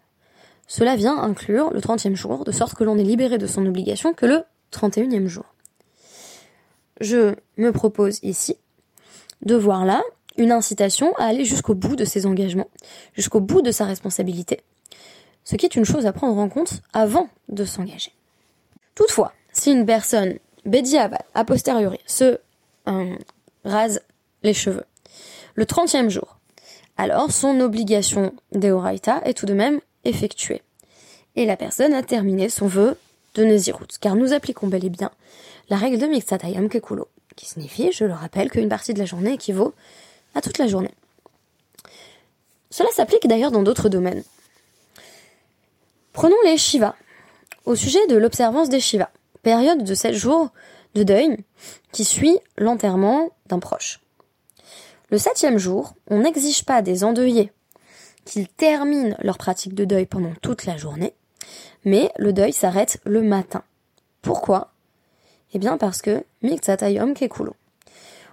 cela 0.66 0.97
vient 0.97 1.18
inclure 1.18 1.70
le 1.70 1.80
30e 1.80 2.14
jour, 2.14 2.44
de 2.44 2.52
sorte 2.52 2.75
que 2.75 2.85
l'on 2.85 2.97
est 2.97 3.04
libéré 3.04 3.38
de 3.38 3.47
son 3.47 3.66
obligation 3.66 4.14
que 4.14 4.26
le 4.26 4.44
31e 4.73 5.26
jour. 5.26 5.44
Je 7.00 7.35
me 7.57 7.73
propose 7.73 8.21
ici 8.23 8.57
de 9.42 9.54
voir 9.54 9.85
là 9.85 10.02
une 10.37 10.52
incitation 10.52 11.14
à 11.16 11.25
aller 11.25 11.45
jusqu'au 11.45 11.75
bout 11.75 11.97
de 11.97 12.04
ses 12.04 12.26
engagements, 12.26 12.69
jusqu'au 13.14 13.40
bout 13.40 13.62
de 13.62 13.71
sa 13.71 13.85
responsabilité, 13.87 14.61
ce 15.45 15.57
qui 15.57 15.66
est 15.66 15.76
une 15.76 15.85
chose 15.85 16.07
à 16.07 16.12
prendre 16.12 16.38
en 16.38 16.49
compte 16.49 16.83
avant 16.92 17.28
de 17.49 17.64
s'engager. 17.64 18.12
Toutefois, 18.95 19.33
si 19.52 19.73
une 19.73 19.87
personne, 19.87 20.38
Bediaval, 20.66 21.25
a 21.35 21.45
posteriori, 21.45 21.99
se 22.07 22.38
euh, 22.88 23.16
rase 23.64 24.02
les 24.42 24.54
cheveux, 24.54 24.85
le 25.54 25.64
30e 25.64 26.11
jour, 26.11 26.38
alors 26.97 27.33
son 27.33 27.61
obligation 27.61 28.35
d'Eoraita 28.52 29.23
est 29.25 29.35
tout 29.35 29.47
de 29.47 29.54
même 29.54 29.80
effectuée. 30.04 30.62
Et 31.35 31.47
la 31.47 31.57
personne 31.57 31.95
a 31.95 32.02
terminé 32.02 32.50
son 32.50 32.66
vœu 32.66 32.97
de 33.35 33.45
Nézirut, 33.45 33.87
car 34.00 34.16
nous 34.16 34.33
appliquons 34.35 34.66
bel 34.66 34.85
et 34.85 34.90
bien 34.90 35.11
la 35.70 35.76
règle 35.76 35.98
de 35.98 36.06
Mixatayam 36.06 36.68
Kekulo, 36.68 37.08
qui 37.36 37.46
signifie, 37.46 37.92
je 37.92 38.04
le 38.04 38.12
rappelle, 38.12 38.50
qu'une 38.50 38.68
partie 38.68 38.92
de 38.92 38.98
la 38.98 39.04
journée 39.04 39.34
équivaut 39.34 39.72
à 40.34 40.40
toute 40.40 40.58
la 40.58 40.66
journée. 40.66 40.90
Cela 42.70 42.90
s'applique 42.90 43.26
d'ailleurs 43.26 43.52
dans 43.52 43.62
d'autres 43.62 43.88
domaines. 43.88 44.22
Prenons 46.12 46.36
les 46.44 46.58
Shiva. 46.58 46.96
Au 47.66 47.76
sujet 47.76 48.04
de 48.08 48.16
l'observance 48.16 48.68
des 48.68 48.80
Shiva, 48.80 49.10
période 49.42 49.84
de 49.84 49.94
7 49.94 50.12
jours 50.12 50.50
de 50.94 51.04
deuil 51.04 51.36
qui 51.92 52.04
suit 52.04 52.38
l'enterrement 52.58 53.30
d'un 53.46 53.60
proche. 53.60 54.00
Le 55.10 55.18
septième 55.18 55.58
jour, 55.58 55.94
on 56.08 56.20
n'exige 56.20 56.64
pas 56.64 56.82
des 56.82 57.04
endeuillés 57.04 57.52
qu'ils 58.24 58.48
terminent 58.48 59.16
leur 59.20 59.38
pratique 59.38 59.74
de 59.74 59.84
deuil 59.84 60.06
pendant 60.06 60.32
toute 60.42 60.66
la 60.66 60.76
journée, 60.76 61.14
mais 61.84 62.12
le 62.18 62.32
deuil 62.32 62.52
s'arrête 62.52 62.98
le 63.04 63.22
matin. 63.22 63.62
Pourquoi? 64.22 64.72
Eh 65.52 65.59
bien 65.59 65.78
parce 65.78 66.02
que 66.02 66.25
Miktsatayom 66.42 67.14
Kekulo. 67.14 67.54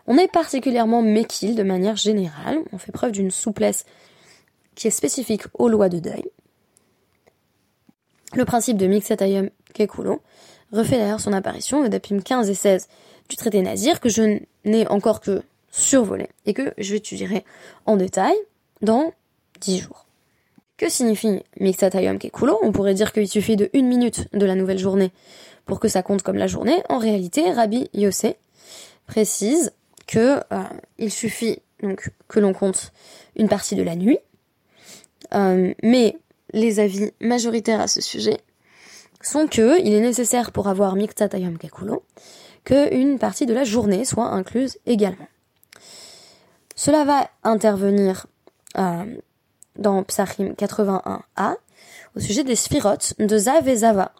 On 0.08 0.18
est 0.18 0.32
particulièrement 0.32 1.02
méquille 1.02 1.56
de 1.56 1.64
manière 1.64 1.98
générale, 1.98 2.60
on 2.72 2.78
fait 2.78 2.94
preuve 2.94 3.12
d'une 3.12 3.32
souplesse 3.32 3.86
qui 4.76 4.88
est 4.88 4.92
spécifique 4.92 5.44
aux 5.54 5.68
lois 5.68 5.90
de 5.90 6.00
deuil. 6.00 6.24
Le 8.34 8.46
principe 8.46 8.78
de 8.78 8.88
Mixatayom 8.88 9.50
Kekulo 9.74 10.22
refait 10.72 10.98
d'ailleurs 10.98 11.20
son 11.20 11.34
apparition 11.34 11.82
au 11.82 11.88
DAPIM 11.88 12.22
15 12.22 12.50
et 12.50 12.54
16 12.54 12.88
du 13.30 13.36
traité 13.36 13.62
Nazir 13.62 14.00
que 14.00 14.10
je 14.10 14.40
n'ai 14.66 14.88
encore 14.88 15.22
que 15.22 15.44
survolé 15.72 16.30
et 16.46 16.54
que 16.54 16.74
je 16.78 16.96
étudierai 16.96 17.44
en 17.86 17.98
détail 17.98 18.36
dans 18.82 19.14
10 19.62 19.80
jours. 19.80 20.07
Que 20.78 20.90
signifie 20.90 21.42
Mixatayom 21.60 22.20
Kekulo 22.20 22.60
On 22.62 22.72
pourrait 22.72 22.94
dire 22.94 23.12
qu'il 23.12 23.28
suffit 23.28 23.56
de 23.56 23.70
une 23.74 23.88
minute 23.88 24.28
de 24.34 24.46
la 24.46 24.54
nouvelle 24.54 24.78
journée 24.78 25.12
pour 25.66 25.80
que 25.80 25.88
ça 25.88 26.04
compte 26.04 26.22
comme 26.22 26.38
la 26.38 26.46
journée. 26.46 26.84
En 26.88 27.00
réalité, 27.00 27.52
Rabbi 27.52 27.90
Yossé 27.94 28.38
précise 29.08 29.72
que 30.06 30.38
euh, 30.54 30.64
il 31.00 31.12
suffit 31.12 31.60
donc 31.82 32.12
que 32.28 32.40
l'on 32.40 32.54
compte 32.54 32.92
une 33.36 33.50
partie 33.50 33.76
de 33.76 33.82
la 33.84 33.96
nuit, 33.96 34.20
euh, 35.34 35.74
mais 35.82 36.18
les 36.54 36.80
avis 36.80 37.12
majoritaires 37.20 37.82
à 37.82 37.88
ce 37.88 38.02
sujet 38.02 38.38
sont 39.22 39.48
que 39.48 39.82
il 39.82 39.94
est 39.94 40.02
nécessaire 40.02 40.52
pour 40.52 40.68
avoir 40.68 40.96
Miktatayam 40.96 41.58
Kekulo 41.58 42.04
que 42.64 42.94
une 42.94 43.18
partie 43.18 43.46
de 43.46 43.54
la 43.54 43.64
journée 43.64 44.06
soit 44.06 44.28
incluse 44.28 44.78
également. 44.86 45.28
Cela 46.76 47.04
va 47.04 47.30
intervenir 47.44 48.28
euh, 48.78 49.06
dans 49.78 50.04
Psachim 50.04 50.54
81a 50.58 51.56
au 52.16 52.20
sujet 52.20 52.44
des 52.44 52.56
sphirotes 52.56 53.14
de 53.20 53.38
Zav 53.38 53.68
et 53.68 53.78
Zava, 53.78 54.12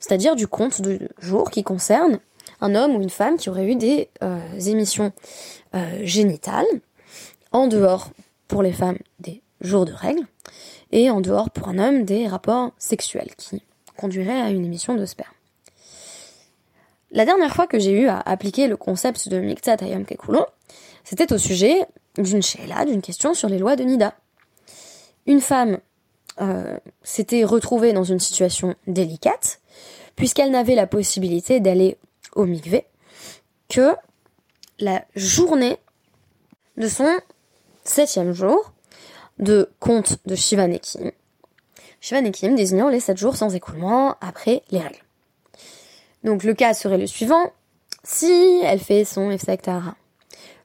c'est-à-dire 0.00 0.36
du 0.36 0.46
compte 0.46 0.80
de 0.80 1.08
jour 1.18 1.50
qui 1.50 1.62
concerne 1.62 2.18
un 2.60 2.74
homme 2.74 2.96
ou 2.96 3.02
une 3.02 3.10
femme 3.10 3.36
qui 3.36 3.50
aurait 3.50 3.70
eu 3.70 3.76
des 3.76 4.08
euh, 4.22 4.38
émissions 4.66 5.12
euh, 5.74 6.00
génitales, 6.02 6.66
en 7.52 7.66
dehors 7.66 8.10
pour 8.48 8.62
les 8.62 8.72
femmes 8.72 8.98
des 9.20 9.42
jours 9.60 9.84
de 9.84 9.92
règles, 9.92 10.26
et 10.92 11.10
en 11.10 11.20
dehors 11.20 11.50
pour 11.50 11.68
un 11.68 11.78
homme 11.78 12.04
des 12.04 12.26
rapports 12.28 12.72
sexuels 12.78 13.34
qui 13.36 13.62
conduiraient 13.96 14.40
à 14.40 14.50
une 14.50 14.64
émission 14.64 14.94
de 14.94 15.06
sperme. 15.06 15.30
La 17.10 17.24
dernière 17.24 17.54
fois 17.54 17.66
que 17.66 17.78
j'ai 17.78 17.92
eu 17.92 18.08
à 18.08 18.18
appliquer 18.20 18.66
le 18.66 18.76
concept 18.76 19.28
de 19.28 19.38
Miktat 19.38 19.76
Ayam 19.80 20.04
Kekulo, 20.04 20.46
c'était 21.04 21.32
au 21.32 21.38
sujet 21.38 21.86
d'une 22.18 22.42
sheila, 22.42 22.84
d'une 22.84 23.02
question 23.02 23.34
sur 23.34 23.48
les 23.48 23.58
lois 23.58 23.76
de 23.76 23.84
Nida. 23.84 24.14
Une 25.26 25.40
femme 25.40 25.78
euh, 26.40 26.78
s'était 27.02 27.44
retrouvée 27.44 27.92
dans 27.92 28.04
une 28.04 28.20
situation 28.20 28.74
délicate, 28.86 29.60
puisqu'elle 30.16 30.50
n'avait 30.50 30.74
la 30.74 30.86
possibilité 30.86 31.60
d'aller 31.60 31.96
au 32.34 32.44
mikvé 32.44 32.86
que 33.68 33.94
la 34.78 35.04
journée 35.14 35.78
de 36.76 36.88
son 36.88 37.08
septième 37.84 38.32
jour 38.32 38.72
de 39.38 39.70
compte 39.80 40.18
de 40.26 40.34
Shivanekim. 40.34 41.10
Shivanekim 42.00 42.54
désignant 42.54 42.88
les 42.88 43.00
sept 43.00 43.16
jours 43.16 43.36
sans 43.36 43.54
écoulement 43.54 44.16
après 44.20 44.62
les 44.70 44.80
règles. 44.80 45.02
Donc 46.22 46.42
le 46.42 46.54
cas 46.54 46.74
serait 46.74 46.98
le 46.98 47.06
suivant. 47.06 47.52
Si 48.02 48.60
elle 48.64 48.80
fait 48.80 49.04
son 49.04 49.30
Efsaktara 49.30 49.94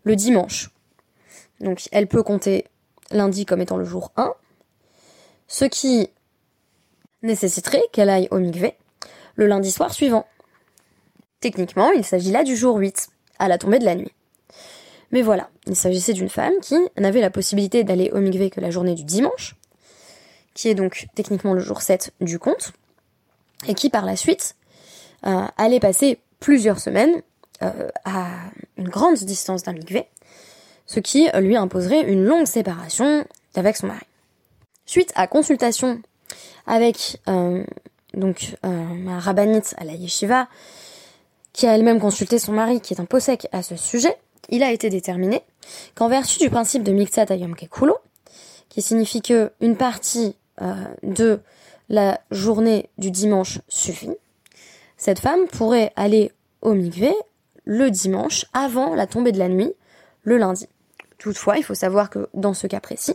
le 0.04 0.16
dimanche, 0.16 0.72
donc 1.60 1.88
elle 1.92 2.08
peut 2.08 2.24
compter 2.24 2.66
lundi 3.12 3.46
comme 3.46 3.62
étant 3.62 3.78
le 3.78 3.86
jour 3.86 4.12
1, 4.18 4.34
ce 5.50 5.66
qui 5.66 6.10
nécessiterait 7.24 7.84
qu'elle 7.92 8.10
aille 8.10 8.30
au 8.32 8.38
mikvé 8.38 8.78
le 9.36 9.48
lundi 9.48 9.72
soir 9.72 9.94
suivant. 9.94 10.26
Techniquement, 11.42 11.92
il 11.92 12.06
s'agit 12.06 12.32
là 12.32 12.44
du 12.44 12.56
jour 12.56 12.78
8, 12.78 13.10
à 13.40 13.48
la 13.48 13.58
tombée 13.58 13.80
de 13.80 13.86
la 13.86 13.96
nuit. 13.96 14.14
Mais 15.12 15.22
voilà, 15.22 15.50
il 15.66 15.76
s'agissait 15.76 16.14
d'une 16.14 16.30
femme 16.30 16.54
qui 16.62 16.76
n'avait 16.98 17.22
la 17.22 17.32
possibilité 17.32 17.84
d'aller 17.84 18.12
au 18.12 18.20
mikvé 18.20 18.50
que 18.50 18.62
la 18.62 18.70
journée 18.70 18.96
du 18.96 19.04
dimanche, 19.04 19.56
qui 20.54 20.70
est 20.70 20.76
donc 20.76 21.08
techniquement 21.16 21.54
le 21.54 21.62
jour 21.62 21.82
7 21.82 22.14
du 22.22 22.38
compte, 22.38 22.74
et 23.68 23.74
qui 23.74 23.90
par 23.90 24.06
la 24.06 24.16
suite 24.16 24.56
euh, 25.26 25.46
allait 25.58 25.80
passer 25.80 26.20
plusieurs 26.40 26.80
semaines 26.80 27.22
euh, 27.64 27.90
à 28.06 28.28
une 28.78 28.88
grande 28.88 29.16
distance 29.16 29.64
d'un 29.64 29.74
mikvé, 29.74 30.06
ce 30.86 31.00
qui 31.00 31.28
lui 31.40 31.56
imposerait 31.56 32.02
une 32.02 32.24
longue 32.24 32.46
séparation 32.46 33.26
avec 33.56 33.78
son 33.78 33.88
mari. 33.88 34.09
Suite 34.90 35.12
à 35.14 35.28
consultation 35.28 36.02
avec 36.66 37.22
euh, 37.28 37.64
donc 38.16 38.56
ma 38.64 39.20
rabbinite 39.20 39.76
à 39.78 39.84
la 39.84 39.94
yeshiva, 39.94 40.48
qui 41.54 41.68
a 41.68 41.76
elle-même 41.76 42.00
consulté 42.00 42.40
son 42.40 42.54
mari, 42.54 42.82
qui 42.82 42.96
est 42.96 43.00
un 43.00 43.06
possèque 43.06 43.48
à 43.52 43.62
ce 43.62 43.76
sujet, 43.76 44.18
il 44.50 44.64
a 44.64 44.72
été 44.72 44.90
déterminé 44.90 45.44
qu'en 45.94 46.10
vertu 46.10 46.40
du 46.40 46.50
principe 46.50 46.82
de 46.82 46.92
Miktsat 46.92 47.28
Ayom 47.30 47.54
Kekulo, 47.54 48.00
qui 48.70 48.82
signifie 48.82 49.22
que 49.22 49.52
une 49.62 49.78
partie 49.78 50.36
euh, 50.60 50.74
de 51.04 51.40
la 51.88 52.20
journée 52.32 52.90
du 52.98 53.12
dimanche 53.12 53.60
suffit, 53.68 54.16
cette 54.98 55.20
femme 55.20 55.46
pourrait 55.50 55.94
aller 55.98 56.32
au 56.64 56.74
mikvé 56.74 57.14
le 57.64 57.92
dimanche 57.92 58.48
avant 58.54 58.96
la 58.96 59.06
tombée 59.06 59.34
de 59.34 59.38
la 59.38 59.50
nuit, 59.50 59.72
le 60.24 60.40
lundi. 60.40 60.68
Toutefois, 61.20 61.60
il 61.60 61.64
faut 61.64 61.76
savoir 61.76 62.10
que 62.10 62.28
dans 62.34 62.56
ce 62.56 62.66
cas 62.66 62.80
précis, 62.80 63.14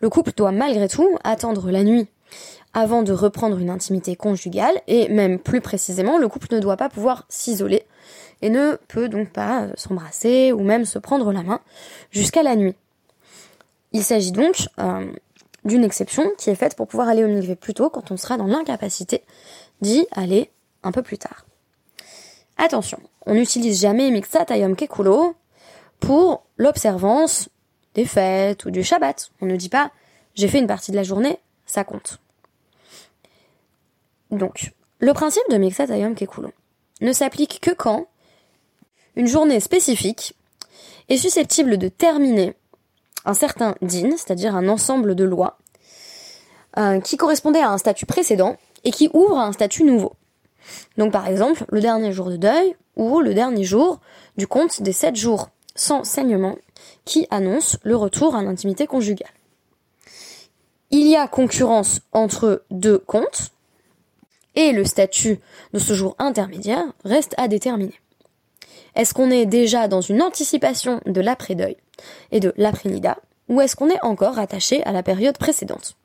le 0.00 0.08
couple 0.08 0.32
doit 0.36 0.52
malgré 0.52 0.88
tout 0.88 1.18
attendre 1.24 1.70
la 1.70 1.82
nuit 1.82 2.08
avant 2.74 3.02
de 3.02 3.12
reprendre 3.12 3.58
une 3.58 3.70
intimité 3.70 4.16
conjugale, 4.16 4.80
et 4.86 5.08
même 5.08 5.38
plus 5.38 5.60
précisément, 5.60 6.18
le 6.18 6.28
couple 6.28 6.54
ne 6.54 6.60
doit 6.60 6.78
pas 6.78 6.88
pouvoir 6.88 7.26
s'isoler, 7.28 7.84
et 8.40 8.50
ne 8.50 8.78
peut 8.88 9.08
donc 9.08 9.30
pas 9.30 9.62
euh, 9.62 9.72
s'embrasser 9.76 10.52
ou 10.52 10.62
même 10.62 10.84
se 10.84 10.98
prendre 10.98 11.32
la 11.32 11.42
main 11.42 11.60
jusqu'à 12.10 12.42
la 12.42 12.56
nuit. 12.56 12.74
Il 13.92 14.02
s'agit 14.02 14.32
donc 14.32 14.66
euh, 14.78 15.12
d'une 15.64 15.84
exception 15.84 16.24
qui 16.38 16.50
est 16.50 16.54
faite 16.54 16.74
pour 16.74 16.88
pouvoir 16.88 17.08
aller 17.08 17.24
au 17.24 17.28
mikvé 17.28 17.56
plus 17.56 17.74
tôt 17.74 17.90
quand 17.90 18.10
on 18.10 18.16
sera 18.16 18.36
dans 18.36 18.46
l'incapacité 18.46 19.22
d'y 19.80 20.06
aller 20.12 20.50
un 20.82 20.92
peu 20.92 21.02
plus 21.02 21.18
tard. 21.18 21.44
Attention, 22.56 22.98
on 23.26 23.34
n'utilise 23.34 23.80
jamais 23.80 24.10
Mixat 24.10 24.46
Ayom 24.48 24.76
Kekulo 24.76 25.34
pour 26.00 26.44
l'observance 26.56 27.48
des 27.94 28.04
fêtes 28.04 28.64
ou 28.64 28.70
du 28.70 28.82
Shabbat. 28.82 29.30
On 29.40 29.46
ne 29.46 29.56
dit 29.56 29.68
pas 29.68 29.90
j'ai 30.34 30.48
fait 30.48 30.58
une 30.58 30.66
partie 30.66 30.92
de 30.92 30.96
la 30.96 31.02
journée, 31.02 31.38
ça 31.66 31.84
compte. 31.84 32.18
Donc, 34.30 34.72
le 34.98 35.12
principe 35.12 35.42
de 35.50 35.58
Mixat 35.58 35.90
Ayom 35.90 36.14
Kekulo 36.14 36.52
ne 37.02 37.12
s'applique 37.12 37.60
que 37.60 37.70
quand 37.70 38.06
une 39.14 39.26
journée 39.26 39.60
spécifique 39.60 40.34
est 41.08 41.18
susceptible 41.18 41.76
de 41.76 41.88
terminer 41.88 42.54
un 43.24 43.34
certain 43.34 43.74
din, 43.82 44.10
c'est-à-dire 44.12 44.56
un 44.56 44.68
ensemble 44.68 45.14
de 45.14 45.24
lois, 45.24 45.58
euh, 46.78 47.00
qui 47.00 47.18
correspondait 47.18 47.60
à 47.60 47.70
un 47.70 47.78
statut 47.78 48.06
précédent 48.06 48.56
et 48.84 48.90
qui 48.90 49.10
ouvre 49.12 49.36
à 49.36 49.44
un 49.44 49.52
statut 49.52 49.84
nouveau. 49.84 50.14
Donc 50.96 51.12
par 51.12 51.26
exemple, 51.28 51.64
le 51.68 51.80
dernier 51.80 52.12
jour 52.12 52.30
de 52.30 52.36
deuil 52.36 52.74
ou 52.96 53.20
le 53.20 53.34
dernier 53.34 53.64
jour 53.64 54.00
du 54.38 54.46
compte 54.46 54.80
des 54.80 54.92
sept 54.92 55.16
jours 55.16 55.50
sans 55.74 56.04
saignement 56.04 56.56
qui 57.04 57.26
annonce 57.30 57.78
le 57.82 57.96
retour 57.96 58.34
à 58.34 58.42
l'intimité 58.42 58.86
conjugale. 58.86 59.32
Il 60.90 61.06
y 61.06 61.16
a 61.16 61.26
concurrence 61.26 62.00
entre 62.12 62.64
deux 62.70 62.98
comptes 62.98 63.50
et 64.54 64.72
le 64.72 64.84
statut 64.84 65.40
de 65.72 65.78
ce 65.78 65.94
jour 65.94 66.14
intermédiaire 66.18 66.84
reste 67.04 67.34
à 67.38 67.48
déterminer. 67.48 67.98
Est-ce 68.94 69.14
qu'on 69.14 69.30
est 69.30 69.46
déjà 69.46 69.88
dans 69.88 70.02
une 70.02 70.20
anticipation 70.20 71.00
de 71.06 71.20
l'après-deuil 71.20 71.76
et 72.30 72.40
de 72.40 72.52
l'après-nida, 72.56 73.16
ou 73.48 73.60
est-ce 73.60 73.74
qu'on 73.74 73.88
est 73.88 74.02
encore 74.04 74.38
attaché 74.38 74.82
à 74.84 74.92
la 74.92 75.02
période 75.02 75.38
précédente? 75.38 75.96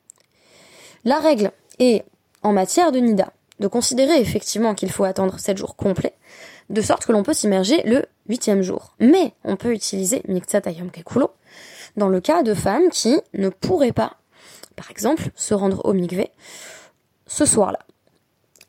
La 1.04 1.18
règle 1.18 1.52
est, 1.78 2.04
en 2.42 2.52
matière 2.52 2.92
de 2.92 2.98
nida, 2.98 3.32
de 3.60 3.68
considérer 3.68 4.20
effectivement 4.20 4.74
qu'il 4.74 4.90
faut 4.90 5.04
attendre 5.04 5.38
7 5.38 5.58
jours 5.58 5.76
complets, 5.76 6.14
de 6.70 6.80
sorte 6.80 7.04
que 7.04 7.12
l'on 7.12 7.22
peut 7.22 7.34
s'immerger 7.34 7.82
le 7.82 8.06
huitième 8.28 8.62
jour. 8.62 8.94
Mais 9.00 9.32
on 9.44 9.56
peut 9.56 9.72
utiliser 9.72 10.22
Miktsat 10.28 10.62
Ayom 10.66 10.90
Kekulo 10.90 11.30
dans 11.96 12.08
le 12.08 12.20
cas 12.20 12.42
de 12.42 12.54
femmes 12.54 12.90
qui 12.90 13.20
ne 13.34 13.48
pourraient 13.48 13.92
pas, 13.92 14.16
par 14.76 14.90
exemple, 14.90 15.30
se 15.34 15.54
rendre 15.54 15.84
au 15.84 15.92
mikvé 15.92 16.30
ce 17.26 17.44
soir-là. 17.44 17.80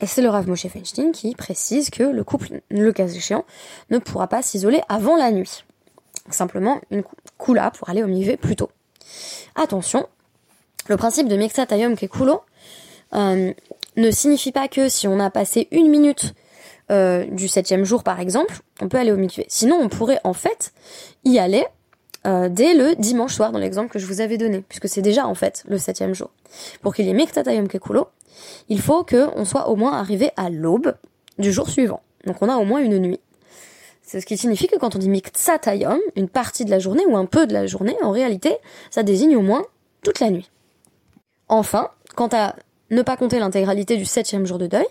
Et 0.01 0.07
c'est 0.07 0.21
le 0.21 0.29
Rav 0.29 0.47
Moshe 0.47 0.67
Feinstein 0.67 1.11
qui 1.11 1.35
précise 1.35 1.89
que 1.89 2.03
le 2.03 2.23
couple, 2.23 2.61
le 2.69 2.93
cas 2.93 3.07
échéant, 3.07 3.45
ne 3.89 3.97
pourra 3.97 4.27
pas 4.27 4.41
s'isoler 4.41 4.81
avant 4.87 5.17
la 5.17 5.31
nuit. 5.31 5.65
Simplement 6.29 6.79
une 6.89 7.03
kula 7.37 7.71
pour 7.71 7.89
aller 7.89 8.03
au 8.03 8.07
mikvé 8.07 8.37
plus 8.37 8.55
tôt. 8.55 8.69
Attention, 9.55 10.07
le 10.87 10.95
principe 10.95 11.27
de 11.27 11.35
Mixat 11.35 11.67
Ayom 11.71 11.95
Kekulo 11.95 12.41
euh, 13.13 13.53
ne 13.97 14.11
signifie 14.11 14.51
pas 14.51 14.67
que 14.67 14.87
si 14.87 15.07
on 15.07 15.19
a 15.19 15.29
passé 15.29 15.67
une 15.71 15.89
minute 15.89 16.33
euh, 16.91 17.25
du 17.25 17.47
septième 17.47 17.85
jour 17.85 18.03
par 18.03 18.19
exemple, 18.19 18.61
on 18.81 18.89
peut 18.89 18.97
aller 18.97 19.11
au 19.11 19.17
mikvé. 19.17 19.45
Sinon, 19.47 19.77
on 19.81 19.89
pourrait 19.89 20.19
en 20.23 20.33
fait 20.33 20.73
y 21.23 21.39
aller 21.39 21.65
euh, 22.27 22.49
dès 22.49 22.73
le 22.73 22.95
dimanche 22.95 23.33
soir 23.33 23.51
dans 23.51 23.59
l'exemple 23.59 23.89
que 23.91 23.99
je 23.99 24.05
vous 24.05 24.21
avais 24.21 24.37
donné, 24.37 24.63
puisque 24.67 24.89
c'est 24.89 25.01
déjà 25.01 25.27
en 25.27 25.35
fait 25.35 25.63
le 25.67 25.77
septième 25.77 26.13
jour. 26.13 26.31
Pour 26.81 26.93
qu'il 26.93 27.05
y 27.05 27.09
ait 27.09 27.13
Mixat 27.13 27.43
Ayom 27.47 27.67
Kekulo, 27.67 28.07
il 28.67 28.81
faut 28.81 29.03
qu'on 29.03 29.45
soit 29.45 29.69
au 29.69 29.75
moins 29.75 29.93
arrivé 29.93 30.31
à 30.35 30.49
l'aube 30.49 30.95
du 31.37 31.51
jour 31.51 31.69
suivant. 31.69 32.01
Donc 32.25 32.41
on 32.41 32.49
a 32.49 32.57
au 32.57 32.65
moins 32.65 32.79
une 32.81 32.97
nuit. 32.99 33.19
C'est 34.01 34.19
ce 34.19 34.25
qui 34.25 34.37
signifie 34.37 34.67
que 34.67 34.75
quand 34.77 34.95
on 34.95 34.99
dit 34.99 35.09
miktsatayom, 35.09 35.99
une 36.15 36.29
partie 36.29 36.65
de 36.65 36.71
la 36.71 36.79
journée 36.79 37.05
ou 37.05 37.15
un 37.15 37.25
peu 37.25 37.45
de 37.45 37.53
la 37.53 37.67
journée, 37.67 37.95
en 38.01 38.11
réalité, 38.11 38.57
ça 38.89 39.03
désigne 39.03 39.35
au 39.35 39.41
moins 39.41 39.63
toute 40.01 40.19
la 40.19 40.31
nuit. 40.31 40.49
Enfin, 41.47 41.89
quant 42.15 42.29
à 42.31 42.55
ne 42.91 43.01
pas 43.01 43.17
compter 43.17 43.39
l'intégralité 43.39 43.97
du 43.97 44.05
septième 44.05 44.45
jour 44.45 44.57
de 44.57 44.67
deuil, 44.67 44.85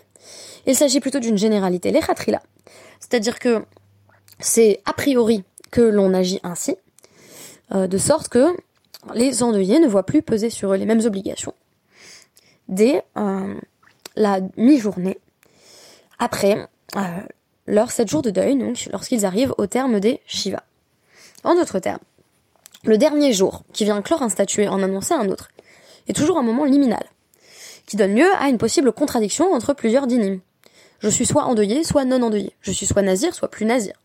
il 0.65 0.75
s'agit 0.75 0.99
plutôt 0.99 1.19
d'une 1.19 1.37
généralité, 1.37 1.91
les 1.91 1.99
khatrila. 1.99 2.41
C'est-à-dire 2.99 3.39
que 3.39 3.63
c'est 4.39 4.81
a 4.85 4.93
priori 4.93 5.43
que 5.71 5.81
l'on 5.81 6.13
agit 6.13 6.39
ainsi, 6.43 6.75
euh, 7.73 7.87
de 7.87 7.97
sorte 7.97 8.29
que 8.29 8.55
les 9.13 9.43
endeuillés 9.43 9.79
ne 9.79 9.87
voient 9.87 10.05
plus 10.05 10.21
peser 10.21 10.49
sur 10.49 10.73
eux 10.73 10.77
les 10.77 10.85
mêmes 10.85 11.05
obligations 11.05 11.53
dès 12.69 13.03
euh, 13.17 13.55
la 14.15 14.39
mi-journée, 14.55 15.17
après 16.19 16.67
euh, 16.95 16.99
leurs 17.65 17.91
sept 17.91 18.07
jours 18.07 18.21
de 18.21 18.29
deuil, 18.29 18.57
donc 18.57 18.87
lorsqu'ils 18.91 19.25
arrivent 19.25 19.53
au 19.57 19.67
terme 19.67 19.99
des 19.99 20.21
Shiva. 20.25 20.63
En 21.43 21.55
d'autres 21.55 21.79
termes, 21.79 21.99
le 22.83 22.97
dernier 22.97 23.33
jour 23.33 23.63
qui 23.73 23.83
vient 23.83 24.01
clore 24.01 24.21
un 24.21 24.29
statué 24.29 24.67
en 24.67 24.81
annoncer 24.81 25.13
un 25.13 25.29
autre 25.29 25.49
est 26.07 26.13
toujours 26.13 26.37
un 26.37 26.43
moment 26.43 26.63
liminal, 26.63 27.03
qui 27.89 27.97
donne 27.97 28.15
lieu 28.15 28.31
à 28.37 28.49
une 28.49 28.59
possible 28.59 28.93
contradiction 28.93 29.51
entre 29.51 29.73
plusieurs 29.73 30.05
dynimes. 30.05 30.41
Je 30.99 31.09
suis 31.09 31.25
soit 31.25 31.45
endeuillé, 31.45 31.83
soit 31.83 32.05
non 32.05 32.21
endeuillé. 32.21 32.53
Je 32.61 32.71
suis 32.71 32.85
soit 32.85 33.01
nazir, 33.01 33.33
soit 33.33 33.49
plus 33.49 33.65
nazir. 33.65 33.95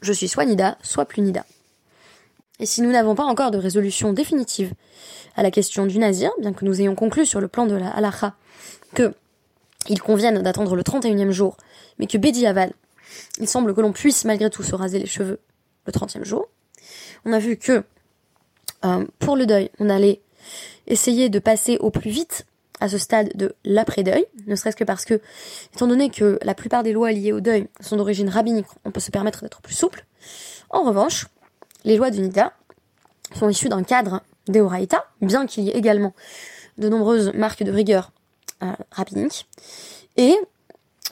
Je 0.00 0.12
suis 0.12 0.28
soit 0.28 0.44
nida, 0.44 0.78
soit 0.82 1.04
plus 1.04 1.20
nida. 1.20 1.44
Et 2.60 2.66
si 2.66 2.80
nous 2.80 2.92
n'avons 2.92 3.16
pas 3.16 3.24
encore 3.24 3.50
de 3.50 3.58
résolution 3.58 4.12
définitive 4.12 4.72
à 5.34 5.42
la 5.42 5.50
question 5.50 5.84
du 5.84 5.98
nazir, 5.98 6.30
bien 6.38 6.52
que 6.52 6.64
nous 6.64 6.80
ayons 6.80 6.94
conclu 6.94 7.26
sur 7.26 7.40
le 7.40 7.48
plan 7.48 7.66
de 7.66 7.74
la 7.74 7.88
halakha 7.88 8.36
que 8.94 9.12
il 9.88 10.00
convienne 10.00 10.40
d'attendre 10.40 10.76
le 10.76 10.82
31e 10.84 11.32
jour, 11.32 11.56
mais 11.98 12.06
que 12.06 12.18
Bédi 12.18 12.46
aval, 12.46 12.72
il 13.38 13.48
semble 13.48 13.74
que 13.74 13.80
l'on 13.80 13.92
puisse 13.92 14.24
malgré 14.24 14.48
tout 14.48 14.62
se 14.62 14.76
raser 14.76 15.00
les 15.00 15.06
cheveux 15.06 15.40
le 15.86 15.92
30e 15.92 16.24
jour. 16.24 16.48
On 17.24 17.32
a 17.32 17.40
vu 17.40 17.56
que 17.56 17.82
euh, 18.84 19.04
pour 19.18 19.34
le 19.34 19.44
deuil, 19.44 19.70
on 19.80 19.90
allait 19.90 20.20
essayer 20.86 21.30
de 21.30 21.40
passer 21.40 21.78
au 21.78 21.90
plus 21.90 22.10
vite 22.10 22.46
à 22.82 22.88
ce 22.88 22.98
stade 22.98 23.30
de 23.36 23.54
l'après-deuil, 23.64 24.26
ne 24.48 24.56
serait-ce 24.56 24.74
que 24.76 24.82
parce 24.82 25.04
que, 25.04 25.20
étant 25.72 25.86
donné 25.86 26.10
que 26.10 26.40
la 26.42 26.54
plupart 26.54 26.82
des 26.82 26.92
lois 26.92 27.12
liées 27.12 27.32
au 27.32 27.40
deuil 27.40 27.68
sont 27.80 27.96
d'origine 27.96 28.28
rabbinique, 28.28 28.66
on 28.84 28.90
peut 28.90 29.00
se 29.00 29.12
permettre 29.12 29.42
d'être 29.42 29.62
plus 29.62 29.74
souple. 29.74 30.04
En 30.68 30.82
revanche, 30.82 31.28
les 31.84 31.96
lois 31.96 32.10
du 32.10 32.20
Nida 32.20 32.52
sont 33.36 33.48
issues 33.48 33.68
d'un 33.68 33.84
cadre 33.84 34.22
d'Eoraita, 34.48 35.06
bien 35.20 35.46
qu'il 35.46 35.62
y 35.62 35.70
ait 35.70 35.76
également 35.78 36.12
de 36.76 36.88
nombreuses 36.88 37.32
marques 37.34 37.62
de 37.62 37.70
rigueur 37.70 38.10
euh, 38.64 38.72
rabbiniques, 38.90 39.46
et 40.16 40.36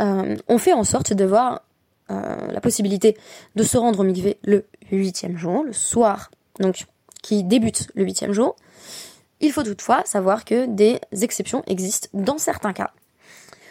euh, 0.01 0.37
on 0.49 0.59
fait 0.59 0.73
en 0.73 0.83
sorte 0.83 1.13
d'avoir 1.13 1.63
euh, 2.11 2.51
la 2.51 2.61
possibilité 2.61 3.17
de 3.55 3.63
se 3.63 3.79
rendre 3.79 4.01
au 4.01 4.03
mikvé 4.03 4.39
le 4.43 4.65
huitième 4.91 5.39
jour, 5.39 5.63
le 5.63 5.73
soir, 5.73 6.33
donc 6.59 6.87
qui 7.23 7.45
débute 7.45 7.87
le 7.95 8.03
huitième 8.03 8.33
jour. 8.33 8.57
Il 9.41 9.53
faut 9.53 9.63
toutefois 9.63 10.03
savoir 10.05 10.45
que 10.45 10.67
des 10.67 11.01
exceptions 11.23 11.63
existent 11.67 12.09
dans 12.13 12.39
certains 12.39 12.73
cas. 12.73 12.93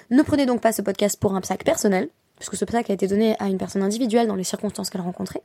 Ne 0.10 0.24
prenez 0.24 0.46
donc 0.46 0.62
pas 0.62 0.72
ce 0.72 0.82
podcast 0.82 1.20
pour 1.20 1.36
un 1.36 1.42
sac 1.44 1.64
personnel, 1.64 2.10
puisque 2.38 2.56
ce 2.56 2.66
psaque 2.66 2.90
a 2.90 2.94
été 2.94 3.08
donné 3.08 3.36
à 3.40 3.48
une 3.48 3.58
personne 3.58 3.84
individuelle 3.84 4.28
dans 4.28 4.36
les 4.36 4.44
circonstances 4.44 4.90
qu'elle 4.90 5.02
rencontrait. 5.02 5.44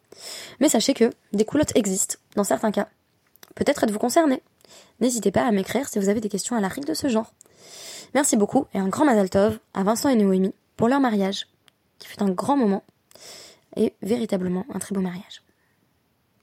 Mais 0.60 0.68
sachez 0.68 0.94
que 0.94 1.10
des 1.32 1.44
coulottes 1.44 1.76
existent, 1.76 2.16
dans 2.36 2.44
certains 2.44 2.70
cas. 2.70 2.88
Peut-être 3.54 3.84
êtes-vous 3.84 3.98
concerné. 3.98 4.42
N'hésitez 5.00 5.30
pas 5.30 5.44
à 5.44 5.50
m'écrire 5.50 5.88
si 5.88 5.98
vous 5.98 6.08
avez 6.08 6.20
des 6.20 6.28
questions 6.28 6.56
à 6.56 6.60
la 6.60 6.68
règle 6.68 6.88
de 6.88 6.94
ce 6.94 7.08
genre. 7.08 7.34
Merci 8.14 8.36
beaucoup 8.36 8.66
et 8.72 8.78
un 8.78 8.88
grand 8.88 9.04
Mazal 9.04 9.28
Tov 9.28 9.58
à 9.74 9.82
Vincent 9.82 10.08
et 10.08 10.16
Noémie 10.16 10.54
pour 10.76 10.88
leur 10.88 11.00
mariage, 11.00 11.48
qui 11.98 12.08
fut 12.08 12.22
un 12.22 12.30
grand 12.30 12.56
moment 12.56 12.84
et 13.76 13.92
véritablement 14.02 14.64
un 14.72 14.78
très 14.78 14.94
beau 14.94 15.00
mariage. 15.00 15.43